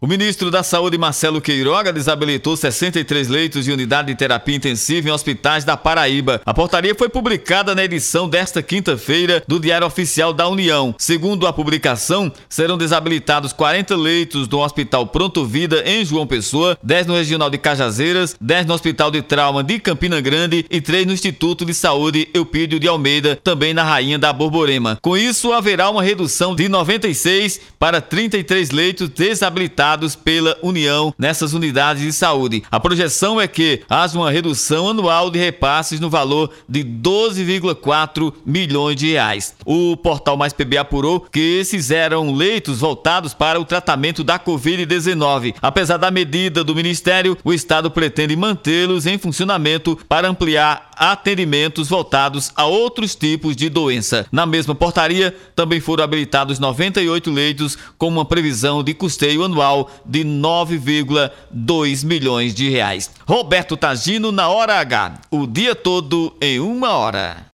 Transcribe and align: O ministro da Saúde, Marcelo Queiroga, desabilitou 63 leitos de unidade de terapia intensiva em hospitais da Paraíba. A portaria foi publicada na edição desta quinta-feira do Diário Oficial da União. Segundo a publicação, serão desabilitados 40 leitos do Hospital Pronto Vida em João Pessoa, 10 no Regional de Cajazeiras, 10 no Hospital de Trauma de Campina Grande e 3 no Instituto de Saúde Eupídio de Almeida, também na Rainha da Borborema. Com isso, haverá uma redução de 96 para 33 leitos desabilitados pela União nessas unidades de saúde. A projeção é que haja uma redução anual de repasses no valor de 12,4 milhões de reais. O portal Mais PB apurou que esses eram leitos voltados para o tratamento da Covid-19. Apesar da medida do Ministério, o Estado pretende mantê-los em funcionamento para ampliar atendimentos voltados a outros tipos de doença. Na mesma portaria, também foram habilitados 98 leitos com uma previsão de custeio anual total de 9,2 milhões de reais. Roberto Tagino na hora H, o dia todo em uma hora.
O 0.00 0.06
ministro 0.06 0.48
da 0.48 0.62
Saúde, 0.62 0.96
Marcelo 0.96 1.40
Queiroga, 1.40 1.92
desabilitou 1.92 2.56
63 2.56 3.26
leitos 3.26 3.64
de 3.64 3.72
unidade 3.72 4.06
de 4.06 4.14
terapia 4.14 4.54
intensiva 4.54 5.08
em 5.08 5.10
hospitais 5.10 5.64
da 5.64 5.76
Paraíba. 5.76 6.40
A 6.46 6.54
portaria 6.54 6.94
foi 6.94 7.08
publicada 7.08 7.74
na 7.74 7.82
edição 7.82 8.28
desta 8.28 8.62
quinta-feira 8.62 9.42
do 9.48 9.58
Diário 9.58 9.88
Oficial 9.88 10.32
da 10.32 10.46
União. 10.46 10.94
Segundo 10.98 11.48
a 11.48 11.52
publicação, 11.52 12.30
serão 12.48 12.78
desabilitados 12.78 13.52
40 13.52 13.96
leitos 13.96 14.46
do 14.46 14.60
Hospital 14.60 15.04
Pronto 15.08 15.44
Vida 15.44 15.82
em 15.84 16.04
João 16.04 16.28
Pessoa, 16.28 16.78
10 16.80 17.06
no 17.08 17.14
Regional 17.14 17.50
de 17.50 17.58
Cajazeiras, 17.58 18.36
10 18.40 18.66
no 18.66 18.74
Hospital 18.74 19.10
de 19.10 19.20
Trauma 19.20 19.64
de 19.64 19.80
Campina 19.80 20.20
Grande 20.20 20.64
e 20.70 20.80
3 20.80 21.06
no 21.06 21.12
Instituto 21.12 21.64
de 21.64 21.74
Saúde 21.74 22.28
Eupídio 22.32 22.78
de 22.78 22.86
Almeida, 22.86 23.34
também 23.42 23.74
na 23.74 23.82
Rainha 23.82 24.16
da 24.16 24.32
Borborema. 24.32 24.96
Com 25.02 25.16
isso, 25.16 25.52
haverá 25.52 25.90
uma 25.90 26.04
redução 26.04 26.54
de 26.54 26.68
96 26.68 27.60
para 27.80 28.00
33 28.00 28.70
leitos 28.70 29.08
desabilitados 29.08 29.87
pela 30.24 30.56
União 30.62 31.14
nessas 31.18 31.52
unidades 31.52 32.02
de 32.02 32.12
saúde. 32.12 32.62
A 32.70 32.80
projeção 32.80 33.40
é 33.40 33.46
que 33.46 33.82
haja 33.88 34.18
uma 34.18 34.30
redução 34.30 34.90
anual 34.90 35.30
de 35.30 35.38
repasses 35.38 36.00
no 36.00 36.10
valor 36.10 36.50
de 36.68 36.84
12,4 36.84 38.32
milhões 38.44 38.96
de 38.96 39.12
reais. 39.12 39.54
O 39.64 39.96
portal 39.96 40.36
Mais 40.36 40.52
PB 40.52 40.78
apurou 40.78 41.20
que 41.20 41.40
esses 41.40 41.90
eram 41.90 42.34
leitos 42.34 42.80
voltados 42.80 43.32
para 43.32 43.60
o 43.60 43.64
tratamento 43.64 44.22
da 44.22 44.38
Covid-19. 44.38 45.54
Apesar 45.62 45.96
da 45.96 46.10
medida 46.10 46.62
do 46.62 46.74
Ministério, 46.74 47.36
o 47.44 47.52
Estado 47.52 47.90
pretende 47.90 48.36
mantê-los 48.36 49.06
em 49.06 49.18
funcionamento 49.18 49.98
para 50.08 50.28
ampliar 50.28 50.88
atendimentos 50.98 51.88
voltados 51.88 52.50
a 52.56 52.66
outros 52.66 53.14
tipos 53.14 53.54
de 53.54 53.68
doença. 53.68 54.26
Na 54.32 54.44
mesma 54.44 54.74
portaria, 54.74 55.34
também 55.54 55.80
foram 55.80 56.02
habilitados 56.02 56.58
98 56.58 57.30
leitos 57.30 57.78
com 57.96 58.08
uma 58.08 58.24
previsão 58.24 58.82
de 58.82 58.92
custeio 58.94 59.44
anual 59.44 59.77
total 59.84 60.00
de 60.04 60.24
9,2 60.24 62.04
milhões 62.04 62.54
de 62.54 62.68
reais. 62.70 63.10
Roberto 63.26 63.76
Tagino 63.76 64.32
na 64.32 64.48
hora 64.48 64.78
H, 64.80 65.20
o 65.30 65.46
dia 65.46 65.74
todo 65.74 66.34
em 66.40 66.58
uma 66.58 66.90
hora. 66.96 67.48